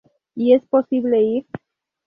[0.33, 1.45] Y es posible ir?